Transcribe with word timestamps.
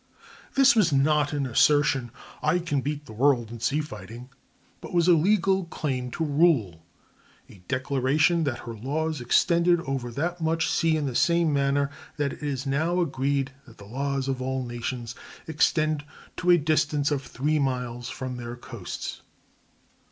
This 0.55 0.75
was 0.75 0.91
not 0.91 1.31
an 1.31 1.45
assertion: 1.45 2.09
"I 2.41 2.57
can 2.57 2.81
beat 2.81 3.05
the 3.05 3.13
world 3.13 3.51
in 3.51 3.59
sea 3.59 3.81
fighting," 3.81 4.31
but 4.81 4.95
was 4.95 5.07
a 5.07 5.13
legal 5.13 5.65
claim 5.65 6.09
to 6.17 6.25
rule—a 6.25 7.61
declaration 7.67 8.43
that 8.45 8.61
her 8.65 8.73
laws 8.73 9.21
extended 9.21 9.79
over 9.81 10.09
that 10.09 10.41
much 10.41 10.67
sea 10.67 10.97
in 10.97 11.05
the 11.05 11.13
same 11.13 11.53
manner 11.53 11.91
that 12.17 12.33
it 12.33 12.41
is 12.41 12.65
now 12.65 12.99
agreed 12.99 13.51
that 13.67 13.77
the 13.77 13.85
laws 13.85 14.27
of 14.27 14.41
all 14.41 14.65
nations 14.65 15.13
extend 15.45 16.03
to 16.37 16.49
a 16.49 16.57
distance 16.57 17.11
of 17.11 17.21
three 17.21 17.59
miles 17.59 18.09
from 18.09 18.37
their 18.37 18.55
coasts. 18.55 19.21